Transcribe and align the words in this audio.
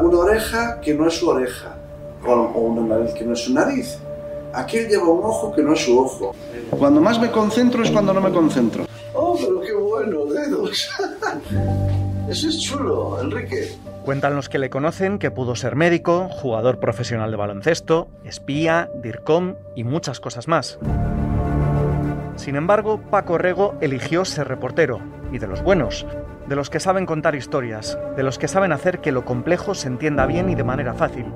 una 0.00 0.18
oreja 0.18 0.80
que 0.80 0.94
no 0.94 1.06
es 1.06 1.14
su 1.18 1.28
oreja, 1.28 1.74
o 2.26 2.60
una 2.60 2.96
nariz 2.96 3.14
que 3.14 3.24
no 3.24 3.32
es 3.32 3.44
su 3.44 3.52
nariz. 3.52 3.98
Aquel 4.52 4.88
lleva 4.88 5.08
un 5.08 5.24
ojo 5.24 5.52
que 5.52 5.62
no 5.62 5.74
es 5.74 5.84
su 5.84 5.98
ojo. 5.98 6.34
Cuando 6.70 7.00
más 7.00 7.20
me 7.20 7.30
concentro 7.30 7.82
es 7.82 7.90
cuando 7.90 8.12
no 8.12 8.20
me 8.20 8.32
concentro. 8.32 8.86
Oh, 9.14 9.36
pero 9.38 9.60
qué 9.60 9.72
bueno, 9.72 10.24
dedos. 10.26 10.88
Eso 12.28 12.48
es 12.48 12.60
chulo, 12.60 13.20
Enrique. 13.20 13.76
Cuentan 14.04 14.34
los 14.34 14.48
que 14.48 14.58
le 14.58 14.70
conocen 14.70 15.18
que 15.18 15.30
pudo 15.30 15.54
ser 15.54 15.76
médico, 15.76 16.28
jugador 16.30 16.80
profesional 16.80 17.30
de 17.30 17.36
baloncesto, 17.36 18.08
espía, 18.24 18.90
DIRCOM 19.02 19.56
y 19.76 19.84
muchas 19.84 20.20
cosas 20.20 20.48
más. 20.48 20.78
Sin 22.36 22.56
embargo, 22.56 23.00
Paco 23.10 23.36
Rego 23.36 23.74
eligió 23.80 24.24
ser 24.24 24.48
reportero, 24.48 25.00
y 25.30 25.38
de 25.38 25.46
los 25.46 25.62
buenos, 25.62 26.06
de 26.50 26.56
los 26.56 26.68
que 26.68 26.80
saben 26.80 27.06
contar 27.06 27.36
historias, 27.36 27.96
de 28.16 28.24
los 28.24 28.36
que 28.36 28.48
saben 28.48 28.72
hacer 28.72 29.00
que 29.00 29.12
lo 29.12 29.24
complejo 29.24 29.72
se 29.76 29.86
entienda 29.86 30.26
bien 30.26 30.50
y 30.50 30.56
de 30.56 30.64
manera 30.64 30.94
fácil, 30.94 31.26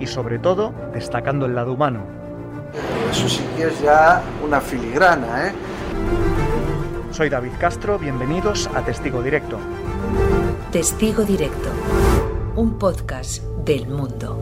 y 0.00 0.08
sobre 0.08 0.40
todo 0.40 0.74
destacando 0.92 1.46
el 1.46 1.54
lado 1.54 1.72
humano. 1.72 2.04
Eso 3.08 3.28
sí 3.28 3.46
que 3.56 3.68
es 3.68 3.80
ya 3.80 4.20
una 4.44 4.60
filigrana, 4.60 5.46
¿eh? 5.46 5.52
Soy 7.12 7.28
David 7.28 7.52
Castro, 7.60 8.00
bienvenidos 8.00 8.68
a 8.74 8.84
Testigo 8.84 9.22
Directo. 9.22 9.60
Testigo 10.72 11.22
Directo, 11.22 11.70
un 12.56 12.76
podcast 12.76 13.44
del 13.64 13.86
mundo. 13.86 14.40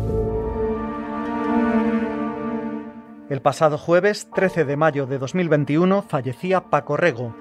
El 3.29 3.43
pasado 3.43 3.77
jueves 3.77 4.31
13 4.35 4.65
de 4.65 4.77
mayo 4.79 5.05
de 5.05 5.19
2021 5.19 6.01
fallecía 6.01 6.71
Paco 6.71 6.97
Rego, 6.97 7.35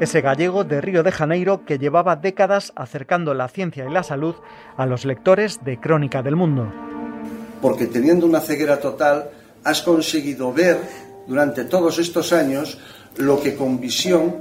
ese 0.00 0.20
gallego 0.20 0.64
de 0.64 0.80
Río 0.80 1.02
de 1.02 1.12
Janeiro 1.12 1.64
que 1.64 1.78
llevaba 1.78 2.16
décadas 2.16 2.72
acercando 2.76 3.34
la 3.34 3.48
ciencia 3.48 3.86
y 3.88 3.92
la 3.92 4.02
salud 4.02 4.34
a 4.76 4.86
los 4.86 5.04
lectores 5.04 5.64
de 5.64 5.78
Crónica 5.80 6.22
del 6.22 6.36
Mundo. 6.36 6.72
Porque 7.62 7.86
teniendo 7.86 8.26
una 8.26 8.40
ceguera 8.40 8.78
total, 8.80 9.30
has 9.64 9.82
conseguido 9.82 10.52
ver 10.52 10.78
durante 11.26 11.64
todos 11.64 11.98
estos 11.98 12.32
años 12.32 12.78
lo 13.16 13.40
que 13.42 13.56
con 13.56 13.80
visión 13.80 14.36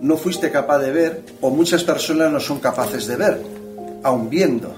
no 0.00 0.16
fuiste 0.16 0.50
capaz 0.50 0.78
de 0.78 0.92
ver 0.92 1.22
o 1.40 1.50
muchas 1.50 1.84
personas 1.84 2.30
no 2.30 2.40
son 2.40 2.60
capaces 2.60 3.06
de 3.06 3.16
ver, 3.16 3.40
aun 4.02 4.28
viendo. 4.28 4.74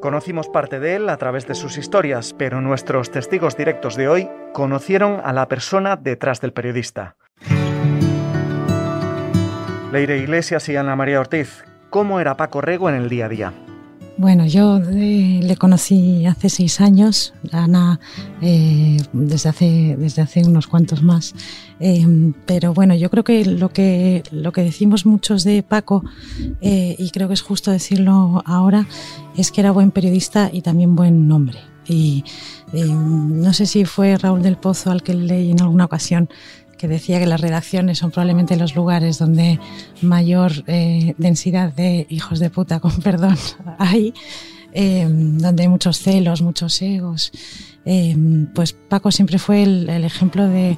Conocimos 0.00 0.48
parte 0.48 0.80
de 0.80 0.96
él 0.96 1.08
a 1.08 1.16
través 1.16 1.46
de 1.46 1.54
sus 1.54 1.78
historias, 1.78 2.34
pero 2.36 2.60
nuestros 2.60 3.10
testigos 3.10 3.56
directos 3.56 3.94
de 3.96 4.08
hoy 4.08 4.28
conocieron 4.52 5.20
a 5.22 5.32
la 5.32 5.46
persona 5.46 5.96
detrás 5.96 6.40
del 6.40 6.52
periodista. 6.52 7.16
Leire 9.92 10.16
Iglesias 10.16 10.70
y 10.70 10.76
Ana 10.76 10.96
María 10.96 11.20
Ortiz, 11.20 11.64
¿cómo 11.90 12.18
era 12.18 12.34
Paco 12.34 12.62
Rego 12.62 12.88
en 12.88 12.94
el 12.94 13.10
día 13.10 13.26
a 13.26 13.28
día? 13.28 13.52
Bueno, 14.16 14.46
yo 14.46 14.78
eh, 14.78 15.40
le 15.42 15.56
conocí 15.58 16.24
hace 16.24 16.48
seis 16.48 16.80
años, 16.80 17.34
Ana 17.52 18.00
eh, 18.40 18.96
desde, 19.12 19.50
hace, 19.50 19.96
desde 19.98 20.22
hace 20.22 20.44
unos 20.46 20.66
cuantos 20.66 21.02
más. 21.02 21.34
Eh, 21.78 22.06
pero 22.46 22.72
bueno, 22.72 22.94
yo 22.94 23.10
creo 23.10 23.22
que 23.22 23.44
lo, 23.44 23.68
que 23.68 24.22
lo 24.30 24.50
que 24.52 24.62
decimos 24.62 25.04
muchos 25.04 25.44
de 25.44 25.62
Paco, 25.62 26.02
y 26.62 27.10
creo 27.10 27.28
que 27.28 27.34
es 27.34 27.42
justo 27.42 27.70
decirlo 27.70 28.42
ahora, 28.46 28.86
es 29.36 29.52
que 29.52 29.60
era 29.60 29.72
buen 29.72 29.90
periodista 29.90 30.48
y 30.50 30.62
también 30.62 30.96
buen 30.96 31.30
hombre. 31.30 31.58
Y 31.86 32.24
no 32.72 33.52
sé 33.52 33.66
si 33.66 33.84
fue 33.84 34.16
Raúl 34.16 34.40
del 34.40 34.56
Pozo 34.56 34.90
al 34.90 35.02
que 35.02 35.12
leí 35.12 35.50
en 35.50 35.60
alguna 35.60 35.84
ocasión 35.84 36.30
que 36.82 36.88
decía 36.88 37.20
que 37.20 37.26
las 37.26 37.40
redacciones 37.40 37.98
son 37.98 38.10
probablemente 38.10 38.56
los 38.56 38.74
lugares 38.74 39.16
donde 39.16 39.60
mayor 40.00 40.64
eh, 40.66 41.14
densidad 41.16 41.72
de 41.72 42.08
hijos 42.10 42.40
de 42.40 42.50
puta, 42.50 42.80
con 42.84 42.90
perdón, 42.96 43.36
hay, 43.78 44.12
eh, 44.72 45.06
donde 45.08 45.62
hay 45.62 45.68
muchos 45.68 46.00
celos, 46.00 46.42
muchos 46.42 46.82
egos. 46.82 47.30
Eh, 47.84 48.16
pues 48.52 48.72
Paco 48.72 49.12
siempre 49.12 49.38
fue 49.38 49.62
el, 49.62 49.88
ejemplo 50.04 50.48
de, 50.48 50.76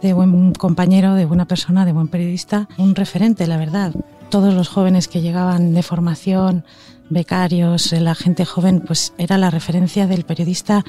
de, 0.00 0.14
buen 0.14 0.54
compañero, 0.54 1.12
de 1.16 1.26
buena 1.26 1.44
persona, 1.44 1.84
de 1.84 1.92
buen 1.92 2.08
periodista, 2.08 2.66
un 2.78 2.94
referente, 2.94 3.46
la 3.46 3.58
verdad. 3.58 3.92
Todos 4.30 4.54
los 4.54 4.70
jóvenes 4.70 5.06
que 5.06 5.20
llegaban 5.20 5.74
de 5.74 5.82
formación, 5.82 6.64
becarios, 7.10 7.92
la 7.92 8.14
gente 8.14 8.46
joven, 8.46 8.80
pues 8.86 9.12
era 9.18 9.36
la 9.36 9.50
referencia 9.50 10.06
del 10.06 10.24
periodista 10.24 10.82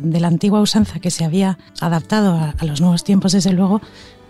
de 0.00 0.20
la 0.20 0.28
antigua 0.28 0.60
usanza 0.60 0.98
que 0.98 1.10
se 1.10 1.24
había 1.24 1.58
adaptado 1.80 2.34
a, 2.34 2.64
los 2.64 2.80
nuevos 2.80 3.04
tiempos, 3.04 3.32
desde 3.32 3.52
luego, 3.52 3.80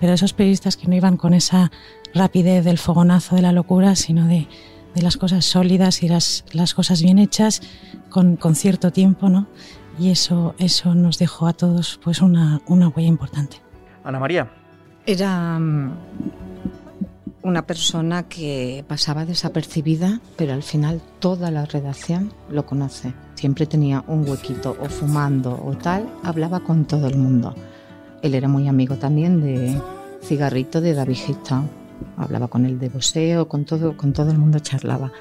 pero 0.00 0.12
esos 0.12 0.32
periodistas 0.32 0.76
que 0.76 0.86
no 0.86 0.94
iban 0.94 1.16
con 1.16 1.34
esa 1.34 1.70
rapidez 2.14 2.64
del 2.64 2.78
fogonazo 2.78 3.36
de 3.36 3.42
la 3.42 3.52
locura, 3.52 3.96
sino 3.96 4.26
de, 4.26 4.48
las 4.94 5.16
cosas 5.16 5.44
sólidas 5.44 6.04
y 6.04 6.08
las, 6.08 6.44
las 6.52 6.72
cosas 6.72 7.02
bien 7.02 7.18
hechas 7.18 7.62
con, 8.10 8.38
cierto 8.54 8.92
tiempo, 8.92 9.28
¿no? 9.28 9.48
Y 9.98 10.10
eso, 10.10 10.54
eso 10.58 10.94
nos 10.94 11.18
dejó 11.18 11.48
a 11.48 11.52
todos 11.52 11.98
pues 12.02 12.20
una, 12.20 12.60
una 12.66 12.88
huella 12.88 13.08
importante. 13.08 13.56
Ana 14.04 14.20
María. 14.20 14.52
Era 15.04 15.58
mm, 15.58 15.92
una 17.42 17.66
persona 17.66 18.28
que 18.28 18.84
pasaba 18.86 19.24
desapercibida, 19.24 20.20
pero 20.36 20.52
al 20.52 20.62
final 20.62 21.02
toda 21.18 21.50
la 21.50 21.64
redacción 21.64 22.32
lo 22.48 22.64
conoce. 22.64 23.14
Siempre 23.34 23.66
tenía 23.66 24.04
un 24.06 24.28
huequito 24.28 24.76
o 24.80 24.86
fumando 24.86 25.60
o 25.64 25.76
tal, 25.76 26.08
hablaba 26.22 26.60
con 26.60 26.84
todo 26.84 27.08
el 27.08 27.16
mundo. 27.16 27.54
Él 28.22 28.34
era 28.34 28.48
muy 28.48 28.68
amigo 28.68 28.96
también 28.96 29.42
de 29.42 29.80
Cigarrito 30.22 30.80
de 30.80 30.94
David 30.94 31.16
Gistao. 31.16 31.64
Hablaba 32.16 32.48
con 32.48 32.64
él 32.64 32.78
de 32.78 32.88
boxeo, 32.88 33.48
con 33.48 33.64
todo, 33.64 33.96
con 33.96 34.12
todo 34.12 34.30
el 34.30 34.38
mundo 34.38 34.58
charlaba. 34.60 35.12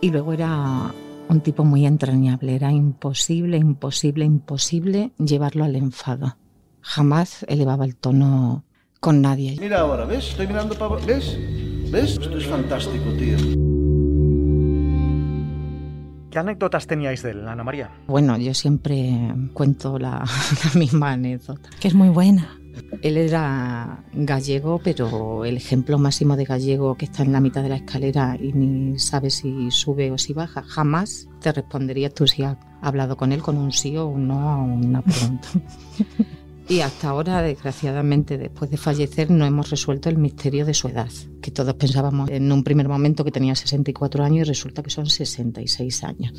Y 0.00 0.10
luego 0.10 0.32
era 0.32 0.92
un 1.28 1.40
tipo 1.40 1.64
muy 1.64 1.86
entrañable, 1.86 2.54
era 2.54 2.72
imposible, 2.72 3.56
imposible, 3.56 4.24
imposible 4.24 5.12
llevarlo 5.18 5.64
al 5.64 5.76
enfado. 5.76 6.36
Jamás 6.80 7.44
elevaba 7.48 7.84
el 7.84 7.96
tono 7.96 8.64
con 9.00 9.20
nadie. 9.20 9.56
Mira 9.60 9.80
ahora, 9.80 10.04
¿ves? 10.04 10.30
Estoy 10.30 10.46
mirando 10.46 10.74
para... 10.76 10.96
¿Ves? 11.04 11.36
¿Ves? 11.90 12.18
Esto 12.20 12.36
es 12.36 12.46
fantástico, 12.46 13.10
tío. 13.18 13.59
¿Qué 16.30 16.38
anécdotas 16.38 16.86
teníais 16.86 17.22
de 17.22 17.32
él, 17.32 17.48
Ana 17.48 17.64
María? 17.64 17.90
Bueno, 18.06 18.38
yo 18.38 18.54
siempre 18.54 19.34
cuento 19.52 19.98
la, 19.98 20.24
misma 20.76 21.12
anécdota. 21.12 21.68
Que 21.80 21.88
es 21.88 21.94
muy 21.94 22.08
buena. 22.08 22.56
Él 23.02 23.16
era 23.16 24.04
gallego, 24.12 24.80
pero 24.82 25.44
el 25.44 25.56
ejemplo 25.56 25.98
máximo 25.98 26.36
de 26.36 26.44
gallego 26.44 26.94
que 26.94 27.06
está 27.06 27.24
en 27.24 27.32
la 27.32 27.40
mitad 27.40 27.64
de 27.64 27.70
la 27.70 27.76
escalera 27.76 28.36
y 28.40 28.52
ni 28.52 28.96
sabe 29.00 29.30
si 29.30 29.72
sube 29.72 30.12
o 30.12 30.18
si 30.18 30.32
baja, 30.32 30.62
jamás 30.62 31.28
te 31.40 31.50
respondería 31.50 32.10
tú 32.10 32.28
si 32.28 32.44
has 32.44 32.56
hablado 32.80 33.16
con 33.16 33.32
él 33.32 33.42
con 33.42 33.58
un 33.58 33.72
sí 33.72 33.96
o 33.96 34.06
un 34.06 34.28
no 34.28 34.50
a 34.50 34.56
una 34.56 35.02
pregunta. 35.02 35.48
Y 36.70 36.82
hasta 36.82 37.08
ahora, 37.08 37.42
desgraciadamente, 37.42 38.38
después 38.38 38.70
de 38.70 38.76
fallecer, 38.76 39.28
no 39.28 39.44
hemos 39.44 39.70
resuelto 39.70 40.08
el 40.08 40.18
misterio 40.18 40.64
de 40.64 40.72
su 40.72 40.86
edad, 40.86 41.10
que 41.42 41.50
todos 41.50 41.74
pensábamos 41.74 42.30
en 42.30 42.52
un 42.52 42.62
primer 42.62 42.88
momento 42.88 43.24
que 43.24 43.32
tenía 43.32 43.56
64 43.56 44.22
años 44.22 44.46
y 44.46 44.50
resulta 44.50 44.80
que 44.80 44.90
son 44.90 45.06
66 45.06 46.04
años. 46.04 46.32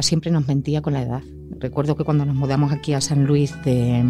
Siempre 0.00 0.30
nos 0.30 0.46
mentía 0.46 0.80
con 0.80 0.92
la 0.92 1.02
edad. 1.02 1.22
Recuerdo 1.58 1.96
que 1.96 2.04
cuando 2.04 2.24
nos 2.24 2.36
mudamos 2.36 2.70
aquí 2.70 2.92
a 2.92 3.00
San 3.00 3.24
Luis, 3.24 3.52
de, 3.64 4.04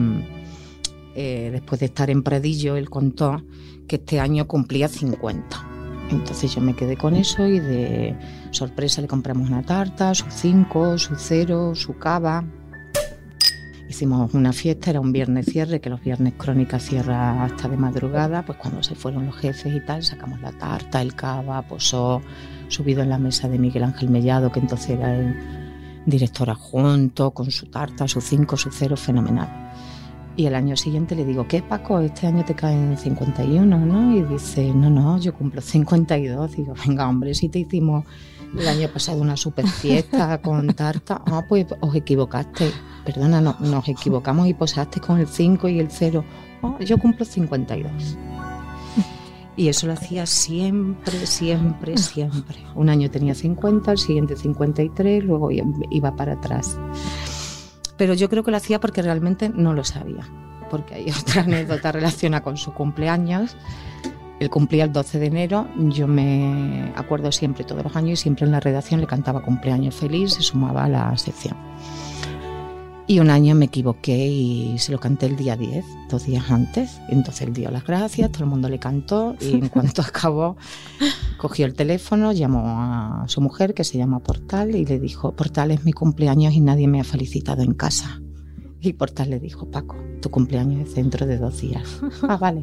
eh, 1.14 1.48
después 1.50 1.80
de 1.80 1.86
estar 1.86 2.10
en 2.10 2.22
Pradillo, 2.22 2.76
él 2.76 2.90
contó 2.90 3.42
que 3.88 3.96
este 3.96 4.20
año 4.20 4.46
cumplía 4.46 4.86
50. 4.86 5.69
Entonces 6.10 6.54
yo 6.54 6.60
me 6.60 6.74
quedé 6.74 6.96
con 6.96 7.14
eso 7.14 7.46
y 7.46 7.60
de 7.60 8.16
sorpresa 8.50 9.00
le 9.00 9.06
compramos 9.06 9.48
una 9.48 9.62
tarta, 9.62 10.14
su 10.14 10.26
cinco, 10.28 10.98
su 10.98 11.14
cero, 11.16 11.74
su 11.74 11.96
cava. 11.96 12.44
Hicimos 13.88 14.34
una 14.34 14.52
fiesta, 14.52 14.90
era 14.90 15.00
un 15.00 15.12
viernes 15.12 15.46
cierre, 15.46 15.80
que 15.80 15.90
los 15.90 16.00
viernes 16.00 16.34
Crónica 16.36 16.78
cierra 16.78 17.44
hasta 17.44 17.68
de 17.68 17.76
madrugada, 17.76 18.44
pues 18.44 18.56
cuando 18.58 18.82
se 18.82 18.94
fueron 18.94 19.26
los 19.26 19.36
jefes 19.36 19.74
y 19.74 19.80
tal, 19.84 20.04
sacamos 20.04 20.40
la 20.40 20.52
tarta, 20.52 21.02
el 21.02 21.14
cava, 21.14 21.62
posó, 21.62 22.22
subido 22.68 23.02
en 23.02 23.08
la 23.08 23.18
mesa 23.18 23.48
de 23.48 23.58
Miguel 23.58 23.82
Ángel 23.82 24.08
Mellado, 24.08 24.52
que 24.52 24.60
entonces 24.60 24.90
era 24.90 25.14
el 25.14 25.36
director 26.06 26.50
adjunto, 26.50 27.32
con 27.32 27.50
su 27.50 27.66
tarta, 27.66 28.06
su 28.06 28.20
cinco, 28.20 28.56
su 28.56 28.70
cero, 28.70 28.96
fenomenal. 28.96 29.72
Y 30.40 30.46
el 30.46 30.54
año 30.54 30.74
siguiente 30.74 31.14
le 31.14 31.26
digo, 31.26 31.46
¿qué 31.46 31.60
Paco? 31.60 32.00
Este 32.00 32.26
año 32.26 32.42
te 32.46 32.54
caen 32.54 32.96
51, 32.96 33.78
¿no? 33.84 34.16
Y 34.16 34.22
dice, 34.22 34.72
no, 34.72 34.88
no, 34.88 35.18
yo 35.18 35.34
cumplo 35.34 35.60
52. 35.60 36.56
Digo, 36.56 36.72
venga, 36.86 37.06
hombre, 37.06 37.34
si 37.34 37.50
te 37.50 37.58
hicimos 37.58 38.06
el 38.58 38.66
año 38.66 38.88
pasado 38.88 39.20
una 39.20 39.36
super 39.36 39.66
fiesta 39.66 40.40
con 40.42 40.68
tarta, 40.68 41.20
ah, 41.26 41.44
pues 41.46 41.66
os 41.80 41.94
equivocaste. 41.94 42.70
Perdona, 43.04 43.42
no, 43.42 43.54
nos 43.60 43.86
equivocamos 43.86 44.48
y 44.48 44.54
posaste 44.54 44.98
con 44.98 45.18
el 45.18 45.28
5 45.28 45.68
y 45.68 45.78
el 45.78 45.90
0. 45.90 46.24
Ah, 46.62 46.78
yo 46.80 46.96
cumplo 46.96 47.26
52. 47.26 48.16
Y 49.58 49.68
eso 49.68 49.88
lo 49.88 49.92
hacía 49.92 50.24
siempre, 50.24 51.26
siempre, 51.26 51.98
siempre. 51.98 52.56
Un 52.74 52.88
año 52.88 53.10
tenía 53.10 53.34
50, 53.34 53.92
el 53.92 53.98
siguiente 53.98 54.36
53, 54.36 55.22
luego 55.22 55.50
iba 55.50 56.16
para 56.16 56.32
atrás. 56.32 56.78
Pero 58.00 58.14
yo 58.14 58.30
creo 58.30 58.42
que 58.42 58.50
lo 58.50 58.56
hacía 58.56 58.80
porque 58.80 59.02
realmente 59.02 59.50
no 59.50 59.74
lo 59.74 59.84
sabía, 59.84 60.26
porque 60.70 60.94
hay 60.94 61.10
otra 61.20 61.42
anécdota 61.42 61.92
relacionada 61.92 62.42
con 62.42 62.56
su 62.56 62.72
cumpleaños. 62.72 63.58
Él 64.38 64.48
cumplía 64.48 64.84
el 64.84 64.92
12 64.92 65.18
de 65.18 65.26
enero, 65.26 65.68
yo 65.76 66.08
me 66.08 66.94
acuerdo 66.96 67.30
siempre, 67.30 67.62
todos 67.62 67.84
los 67.84 67.94
años, 67.96 68.12
y 68.12 68.22
siempre 68.22 68.46
en 68.46 68.52
la 68.52 68.60
redacción 68.60 69.02
le 69.02 69.06
cantaba 69.06 69.42
cumpleaños 69.42 69.96
feliz, 69.96 70.32
se 70.32 70.40
sumaba 70.40 70.84
a 70.84 70.88
la 70.88 71.14
sección. 71.18 71.54
Y 73.10 73.18
un 73.18 73.28
año 73.28 73.56
me 73.56 73.64
equivoqué 73.64 74.28
y 74.28 74.78
se 74.78 74.92
lo 74.92 75.00
canté 75.00 75.26
el 75.26 75.34
día 75.34 75.56
10, 75.56 75.84
dos 76.08 76.26
días 76.26 76.48
antes. 76.48 77.00
entonces 77.08 77.42
él 77.42 77.52
dio 77.52 77.68
las 77.68 77.84
gracias, 77.84 78.30
todo 78.30 78.44
el 78.44 78.50
mundo 78.50 78.68
le 78.68 78.78
cantó 78.78 79.34
y 79.40 79.54
en 79.54 79.68
cuanto 79.68 80.00
acabó, 80.00 80.56
cogió 81.36 81.66
el 81.66 81.74
teléfono, 81.74 82.30
llamó 82.30 82.62
a 82.68 83.24
su 83.26 83.40
mujer 83.40 83.74
que 83.74 83.82
se 83.82 83.98
llama 83.98 84.20
Portal 84.20 84.76
y 84.76 84.84
le 84.84 85.00
dijo, 85.00 85.32
Portal 85.32 85.72
es 85.72 85.84
mi 85.84 85.92
cumpleaños 85.92 86.54
y 86.54 86.60
nadie 86.60 86.86
me 86.86 87.00
ha 87.00 87.04
felicitado 87.04 87.62
en 87.62 87.74
casa. 87.74 88.22
Y 88.80 88.92
Portal 88.92 89.30
le 89.30 89.40
dijo, 89.40 89.68
Paco, 89.68 89.96
tu 90.22 90.30
cumpleaños 90.30 90.88
es 90.88 90.94
dentro 90.94 91.26
de 91.26 91.36
dos 91.38 91.60
días. 91.60 92.00
ah, 92.28 92.36
vale. 92.36 92.62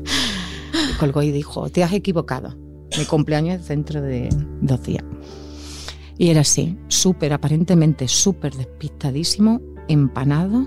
colgó 0.98 1.20
y 1.20 1.32
dijo, 1.32 1.68
te 1.68 1.84
has 1.84 1.92
equivocado. 1.92 2.56
Mi 2.96 3.04
cumpleaños 3.04 3.60
es 3.60 3.68
dentro 3.68 4.00
de 4.00 4.30
dos 4.62 4.82
días. 4.84 5.04
Y 6.18 6.30
era 6.30 6.40
así, 6.40 6.76
súper, 6.88 7.32
aparentemente 7.32 8.08
súper 8.08 8.54
despistadísimo, 8.54 9.60
empanado, 9.86 10.66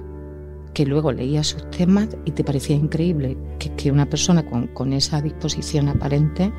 que 0.73 0.85
luego 0.85 1.11
leía 1.11 1.43
sus 1.43 1.69
temas 1.71 2.07
y 2.23 2.31
te 2.31 2.45
parecía 2.45 2.77
increíble 2.77 3.37
que, 3.59 3.69
que 3.75 3.91
una 3.91 4.09
persona 4.09 4.45
con, 4.49 4.67
con, 4.67 4.93
esa 4.93 5.21
disposición 5.21 5.89
aparente 5.89 6.53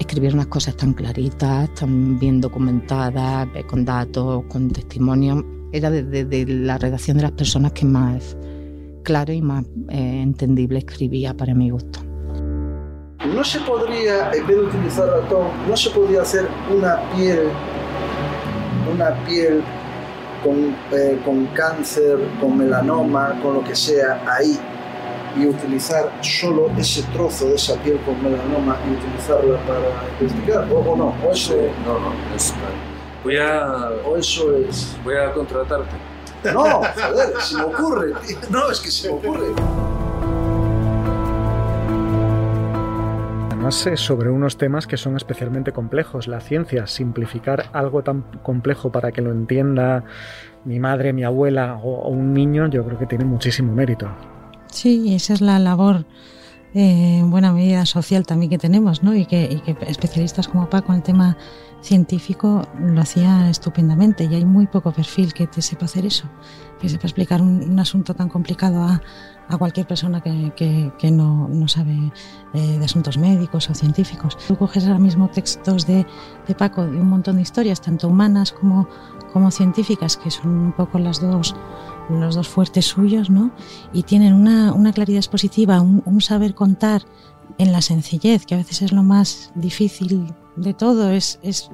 escribiera 0.00 0.34
unas 0.34 0.48
cosas 0.48 0.76
tan 0.76 0.92
claritas, 0.92 1.72
tan 1.74 2.18
bien 2.18 2.40
documentadas, 2.40 3.48
con 3.68 3.84
datos, 3.84 4.42
con 4.48 4.70
testimonios. 4.70 5.44
Era 5.72 5.90
desde 5.90 6.24
de, 6.24 6.46
la 6.46 6.78
redacción 6.78 7.18
de 7.18 7.22
las 7.22 7.32
personas 7.32 7.72
que 7.72 7.86
más 7.86 8.36
claro 9.04 9.32
y 9.32 9.40
más 9.40 9.64
eh, 9.88 10.20
entendible 10.20 10.80
escribía 10.80 11.32
para 11.36 11.54
mi 11.54 11.70
gusto 11.70 12.00
no 13.34 13.44
se 13.44 13.58
podría, 13.60 14.30
en 14.32 14.46
vez 14.46 14.56
de 14.56 14.62
utilizar 14.62 15.06
ratón, 15.08 15.48
no 15.68 15.76
se 15.76 15.90
podría 15.90 16.22
hacer 16.22 16.48
una 16.74 17.00
piel, 17.14 17.48
una 18.92 19.14
piel 19.24 19.62
con, 20.42 20.76
eh, 20.92 21.20
con 21.24 21.46
cáncer, 21.46 22.18
con 22.40 22.56
melanoma, 22.56 23.38
con 23.42 23.54
lo 23.54 23.64
que 23.64 23.74
sea, 23.74 24.22
ahí, 24.26 24.58
y 25.36 25.46
utilizar 25.46 26.10
solo 26.22 26.70
ese 26.78 27.02
trozo 27.12 27.46
de 27.46 27.56
esa 27.56 27.74
piel 27.82 27.98
con 28.00 28.22
melanoma 28.22 28.78
y 28.86 28.94
utilizarla 28.94 29.58
para 29.66 29.80
investigar, 30.20 30.66
o, 30.72 30.96
no, 30.96 31.14
o 31.24 31.32
eso... 31.32 31.54
No, 31.84 31.98
no, 31.98 32.12
es, 32.34 32.54
voy 33.22 33.36
a... 33.38 33.90
O 34.04 34.16
eso 34.16 34.56
es... 34.56 34.96
Voy 35.04 35.16
a 35.16 35.32
contratarte. 35.32 35.96
No, 36.52 36.82
joder, 36.94 37.40
se 37.40 37.56
me 37.56 37.64
ocurre, 37.64 38.12
no, 38.50 38.70
es 38.70 38.80
que 38.80 38.90
se 38.90 39.08
me 39.08 39.14
ocurre. 39.14 39.95
Sobre 43.74 44.30
unos 44.30 44.58
temas 44.58 44.86
que 44.86 44.96
son 44.96 45.16
especialmente 45.16 45.72
complejos. 45.72 46.28
La 46.28 46.40
ciencia, 46.40 46.86
simplificar 46.86 47.64
algo 47.72 48.02
tan 48.02 48.22
complejo 48.42 48.92
para 48.92 49.12
que 49.12 49.22
lo 49.22 49.32
entienda 49.32 50.04
mi 50.64 50.78
madre, 50.78 51.12
mi 51.12 51.24
abuela 51.24 51.78
o, 51.82 52.08
un 52.08 52.32
niño, 52.32 52.68
yo 52.68 52.84
creo 52.84 52.98
que 52.98 53.06
tiene 53.06 53.24
muchísimo 53.24 53.72
mérito. 53.72 54.08
Sí, 54.66 55.14
esa 55.14 55.34
es 55.34 55.40
la 55.40 55.58
labor 55.58 56.06
eh, 56.74 57.18
en 57.18 57.30
buena 57.30 57.52
medida 57.52 57.86
social 57.86 58.26
también 58.26 58.50
que 58.50 58.58
tenemos, 58.58 59.02
¿no? 59.02 59.14
Y 59.14 59.26
que, 59.26 59.44
y 59.44 59.60
que 59.60 59.76
especialistas 59.88 60.48
como 60.48 60.68
Paco 60.68 60.92
en 60.92 60.98
el 60.98 61.02
tema 61.02 61.36
científico 61.86 62.68
lo 62.78 63.00
hacía 63.00 63.48
estupendamente 63.48 64.24
y 64.24 64.34
hay 64.34 64.44
muy 64.44 64.66
poco 64.66 64.92
perfil 64.92 65.32
que 65.32 65.46
te 65.46 65.62
sepa 65.62 65.86
hacer 65.86 66.04
eso, 66.04 66.28
que 66.80 66.88
sepa 66.88 67.06
explicar 67.06 67.40
un, 67.40 67.78
asunto 67.78 68.14
tan 68.14 68.28
complicado 68.28 68.82
a, 68.82 69.00
a 69.48 69.56
cualquier 69.56 69.86
persona 69.86 70.20
que, 70.20 70.52
que, 70.98 71.10
no, 71.10 71.48
no, 71.48 71.68
sabe 71.68 72.12
eh, 72.54 72.78
de 72.78 72.84
asuntos 72.84 73.16
médicos 73.16 73.70
o 73.70 73.74
científicos. 73.74 74.36
Tú 74.48 74.56
coges 74.56 74.84
ahora 74.86 74.98
mismo 74.98 75.28
textos 75.28 75.86
de, 75.86 76.04
de, 76.46 76.54
Paco 76.54 76.84
de 76.84 76.98
un 76.98 77.08
montón 77.08 77.36
de 77.36 77.42
historias, 77.42 77.80
tanto 77.80 78.08
humanas 78.08 78.52
como, 78.52 78.88
como 79.32 79.50
científicas, 79.50 80.16
que 80.16 80.30
son 80.30 80.50
un 80.50 80.72
poco 80.72 80.98
las 80.98 81.20
dos, 81.20 81.54
los 82.10 82.34
dos 82.34 82.48
fuertes 82.48 82.86
suyos, 82.86 83.30
¿no? 83.30 83.52
y 83.92 84.02
tienen 84.02 84.34
una, 84.34 84.72
una 84.72 84.92
claridad 84.92 85.18
expositiva, 85.18 85.80
un, 85.80 86.02
un 86.04 86.20
saber 86.20 86.54
contar 86.54 87.02
en 87.58 87.72
la 87.72 87.80
sencillez, 87.80 88.44
que 88.44 88.54
a 88.54 88.58
veces 88.58 88.82
es 88.82 88.92
lo 88.92 89.02
más 89.02 89.52
difícil 89.54 90.34
de 90.56 90.74
todo, 90.74 91.10
es, 91.10 91.38
es, 91.42 91.70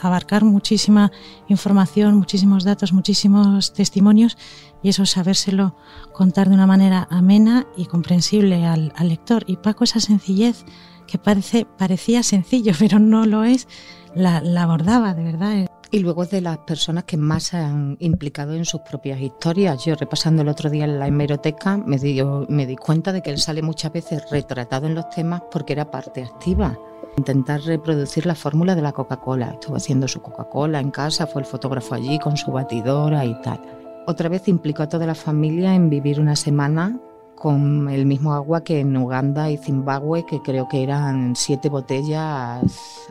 abarcar 0.00 0.44
muchísima 0.44 1.10
información, 1.48 2.16
muchísimos 2.16 2.64
datos, 2.64 2.92
muchísimos 2.92 3.72
testimonios 3.72 4.36
y 4.82 4.90
eso 4.90 5.06
sabérselo 5.06 5.74
contar 6.12 6.48
de 6.48 6.54
una 6.54 6.66
manera 6.66 7.08
amena 7.10 7.66
y 7.76 7.86
comprensible 7.86 8.66
al, 8.66 8.92
al 8.96 9.08
lector. 9.08 9.44
Y 9.46 9.56
Paco 9.56 9.84
esa 9.84 10.00
sencillez 10.00 10.64
que 11.06 11.18
parece, 11.18 11.66
parecía 11.78 12.22
sencillo, 12.22 12.72
pero 12.78 12.98
no 12.98 13.26
lo 13.26 13.44
es, 13.44 13.68
la, 14.14 14.40
la 14.40 14.62
abordaba 14.62 15.14
de 15.14 15.24
verdad. 15.24 15.66
Y 15.90 16.00
luego 16.00 16.24
es 16.24 16.30
de 16.30 16.40
las 16.40 16.58
personas 16.58 17.04
que 17.04 17.16
más 17.16 17.44
se 17.44 17.58
han 17.58 17.96
implicado 18.00 18.54
en 18.54 18.64
sus 18.64 18.80
propias 18.80 19.20
historias. 19.20 19.84
Yo 19.84 19.94
repasando 19.94 20.42
el 20.42 20.48
otro 20.48 20.68
día 20.68 20.84
en 20.84 20.98
la 20.98 21.06
hemeroteca 21.06 21.76
me 21.76 21.96
di, 21.96 22.20
me 22.48 22.66
di 22.66 22.76
cuenta 22.76 23.12
de 23.12 23.22
que 23.22 23.30
él 23.30 23.38
sale 23.38 23.62
muchas 23.62 23.92
veces 23.92 24.28
retratado 24.30 24.86
en 24.86 24.96
los 24.96 25.08
temas 25.10 25.42
porque 25.50 25.74
era 25.74 25.90
parte 25.90 26.24
activa. 26.24 26.76
Intentar 27.16 27.62
reproducir 27.62 28.26
la 28.26 28.34
fórmula 28.34 28.74
de 28.74 28.82
la 28.82 28.92
Coca-Cola. 28.92 29.52
Estuvo 29.54 29.76
haciendo 29.76 30.06
su 30.06 30.20
Coca-Cola 30.20 30.80
en 30.80 30.90
casa, 30.90 31.26
fue 31.26 31.40
el 31.40 31.46
fotógrafo 31.46 31.94
allí 31.94 32.18
con 32.18 32.36
su 32.36 32.52
batidora 32.52 33.24
y 33.24 33.40
tal. 33.40 33.60
Otra 34.06 34.28
vez 34.28 34.46
implicó 34.48 34.82
a 34.82 34.88
toda 34.88 35.06
la 35.06 35.14
familia 35.14 35.74
en 35.74 35.88
vivir 35.88 36.20
una 36.20 36.36
semana 36.36 37.00
con 37.34 37.88
el 37.88 38.04
mismo 38.04 38.34
agua 38.34 38.62
que 38.62 38.80
en 38.80 38.96
Uganda 38.96 39.50
y 39.50 39.56
Zimbabue, 39.56 40.26
que 40.26 40.42
creo 40.42 40.68
que 40.68 40.82
eran 40.82 41.34
siete 41.36 41.70
botellas 41.70 42.62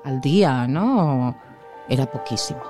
al 0.03 0.21
día, 0.21 0.67
¿no? 0.67 1.35
Era 1.89 2.05
poquísimo. 2.05 2.61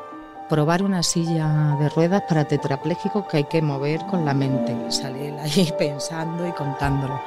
Probar 0.48 0.84
una 0.84 1.04
silla 1.04 1.76
de 1.80 1.90
ruedas 1.90 2.24
para 2.30 2.46
tetrapléjicos 2.46 3.26
que 3.28 3.38
hay 3.38 3.44
que 3.46 3.62
mover 3.62 4.06
con 4.06 4.24
la 4.24 4.34
mente. 4.34 4.74
Sale 4.90 5.30
él 5.30 5.40
ahí 5.40 5.74
pensando 5.78 6.48
y 6.48 6.52
contándolo 6.54 7.20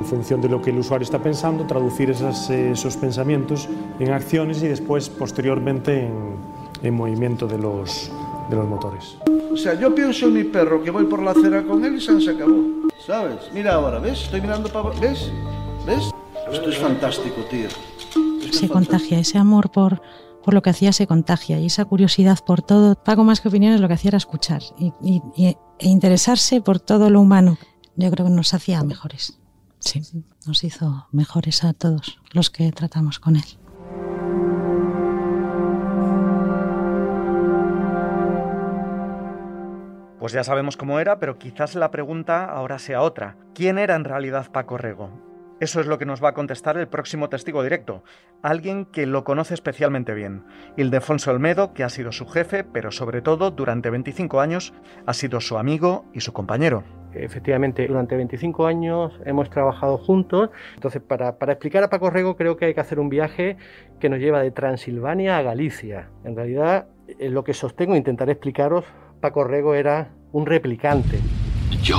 en 0.00 0.06
función 0.06 0.40
de 0.40 0.48
lo 0.48 0.60
que 0.60 0.70
el 0.70 0.78
usuario 0.78 1.04
está 1.04 1.22
pensando, 1.22 1.64
traducir 1.66 2.10
esas, 2.10 2.50
esos 2.50 2.96
pensamientos 2.96 3.68
en 3.98 4.12
acciones 4.12 4.62
y 4.62 4.68
después, 4.68 5.08
posteriormente, 5.08 6.06
en, 6.06 6.36
en 6.82 6.94
movimiento 6.94 7.46
de 7.46 7.58
los, 7.58 8.10
de 8.50 8.56
los 8.56 8.68
motores. 8.68 9.16
O 9.52 9.56
sea, 9.56 9.74
yo 9.78 9.94
pienso 9.94 10.26
en 10.26 10.34
mi 10.34 10.44
perro 10.44 10.82
que 10.82 10.90
voy 10.90 11.04
por 11.04 11.22
la 11.22 11.30
acera 11.30 11.62
con 11.62 11.84
él 11.84 11.96
y 11.96 12.00
se 12.00 12.30
acabó. 12.30 12.88
¿Sabes? 13.06 13.50
Mira 13.52 13.74
ahora, 13.74 13.98
¿ves? 13.98 14.22
Estoy 14.24 14.40
mirando 14.40 14.68
para... 14.68 14.90
¿Ves? 14.98 15.30
¿Ves? 15.86 16.10
Esto 16.50 16.68
es 16.68 16.78
fantástico, 16.78 17.42
tío. 17.50 17.68
se 18.50 18.68
contagia, 18.68 19.18
ese 19.18 19.38
amor 19.38 19.70
por, 19.70 20.02
por 20.42 20.54
lo 20.54 20.62
que 20.62 20.70
hacía 20.70 20.92
se 20.92 21.06
contagia 21.06 21.58
y 21.58 21.66
esa 21.66 21.84
curiosidad 21.84 22.38
por 22.44 22.62
todo. 22.62 22.96
Pago 22.96 23.24
más 23.24 23.40
que 23.40 23.48
opiniones 23.48 23.80
lo 23.80 23.88
que 23.88 23.94
hacía 23.94 24.10
era 24.10 24.18
escuchar 24.18 24.62
y, 24.78 24.92
y, 25.02 25.22
y, 25.36 25.56
e 25.78 25.88
interesarse 25.88 26.60
por 26.60 26.80
todo 26.80 27.10
lo 27.10 27.20
humano. 27.20 27.58
Yo 27.96 28.10
creo 28.10 28.26
que 28.26 28.32
nos 28.32 28.54
hacía 28.54 28.82
mejores. 28.82 29.38
Sí, 29.84 30.24
nos 30.46 30.64
hizo 30.64 31.08
mejores 31.12 31.62
a 31.62 31.74
todos 31.74 32.18
los 32.32 32.48
que 32.48 32.72
tratamos 32.72 33.20
con 33.20 33.36
él. 33.36 33.44
Pues 40.18 40.32
ya 40.32 40.42
sabemos 40.42 40.78
cómo 40.78 41.00
era, 41.00 41.18
pero 41.18 41.38
quizás 41.38 41.74
la 41.74 41.90
pregunta 41.90 42.46
ahora 42.46 42.78
sea 42.78 43.02
otra. 43.02 43.36
¿Quién 43.54 43.76
era 43.76 43.94
en 43.94 44.04
realidad 44.04 44.50
Paco 44.50 44.78
Rego? 44.78 45.10
Eso 45.60 45.80
es 45.80 45.86
lo 45.86 45.98
que 45.98 46.06
nos 46.06 46.24
va 46.24 46.30
a 46.30 46.34
contestar 46.34 46.78
el 46.78 46.88
próximo 46.88 47.28
testigo 47.28 47.62
directo, 47.62 48.02
alguien 48.42 48.86
que 48.86 49.06
lo 49.06 49.22
conoce 49.22 49.54
especialmente 49.54 50.14
bien, 50.14 50.44
Ildefonso 50.76 51.30
Olmedo, 51.30 51.74
que 51.74 51.84
ha 51.84 51.90
sido 51.90 52.10
su 52.10 52.26
jefe, 52.26 52.64
pero 52.64 52.90
sobre 52.90 53.22
todo 53.22 53.50
durante 53.50 53.90
25 53.90 54.40
años 54.40 54.72
ha 55.06 55.12
sido 55.12 55.40
su 55.40 55.58
amigo 55.58 56.06
y 56.12 56.20
su 56.20 56.32
compañero. 56.32 57.03
Efectivamente, 57.16 57.86
durante 57.86 58.16
25 58.16 58.66
años 58.66 59.12
hemos 59.24 59.50
trabajado 59.50 59.98
juntos. 59.98 60.50
Entonces, 60.74 61.02
para, 61.02 61.38
para, 61.38 61.52
explicar 61.52 61.82
a 61.84 61.90
Paco 61.90 62.10
Rego, 62.10 62.36
creo 62.36 62.56
que 62.56 62.66
hay 62.66 62.74
que 62.74 62.80
hacer 62.80 62.98
un 63.00 63.08
viaje 63.08 63.56
que 64.00 64.08
nos 64.08 64.18
lleva 64.18 64.40
de 64.42 64.50
Transilvania 64.50 65.38
a 65.38 65.42
Galicia. 65.42 66.10
En 66.24 66.36
realidad, 66.36 66.88
lo 67.18 67.44
que 67.44 67.54
sostengo, 67.54 67.96
intentaré 67.96 68.32
explicaros, 68.32 68.84
Paco 69.20 69.44
Rego 69.44 69.74
era 69.74 70.10
un 70.32 70.46
replicante. 70.46 71.18
Yo 71.82 71.98